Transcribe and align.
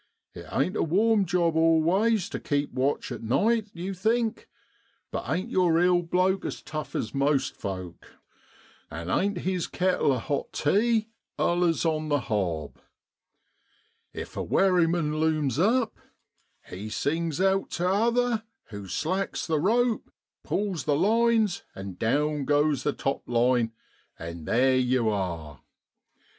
It 0.33 0.47
ain't 0.51 0.75
a 0.75 0.81
warm 0.81 1.25
job 1.27 1.55
always, 1.55 2.27
to 2.29 2.39
keep 2.39 2.71
watch 2.73 3.11
at 3.11 3.21
night, 3.21 3.69
you 3.71 3.93
think; 3.93 4.49
but 5.11 5.29
ain't 5.29 5.51
your 5.51 5.79
eel 5.79 6.01
bloke 6.01 6.43
as 6.43 6.63
tough 6.63 6.95
as 6.95 7.13
most 7.13 7.55
folk? 7.55 8.07
and 8.89 9.11
ain't 9.11 9.37
his 9.41 9.67
kettle 9.67 10.11
of 10.11 10.21
hot 10.21 10.53
tea 10.53 11.11
allers 11.37 11.85
on 11.85 12.09
the 12.09 12.21
hob? 12.21 12.77
If 14.11 14.35
a 14.35 14.43
wherryman 14.43 15.19
looms 15.19 15.59
up, 15.59 15.93
he 15.97 15.97
A 15.99 15.99
FAIR 15.99 16.23
WIND 16.23 16.33
AND 16.33 16.43
A 16.47 16.69
FLOWING 16.71 16.83
TIDE. 16.83 16.93
sings 16.93 17.41
out 17.41 17.69
to 17.69 17.83
the 17.83 17.89
t'other, 17.89 18.43
who 18.69 18.87
slacks 18.87 19.45
the 19.45 19.59
rope, 19.59 20.09
pulls 20.43 20.85
the 20.85 20.97
lines, 20.97 21.61
and 21.75 21.99
down 21.99 22.45
goes 22.45 22.81
the 22.81 22.93
top 22.93 23.21
line, 23.29 23.71
and 24.17 24.47
there 24.47 24.77
you 24.77 25.09
are. 25.09 25.61